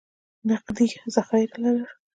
نغدي 0.47 0.87
ذخایر 1.15 1.49
یې 1.53 1.57
لرل. 1.63 1.85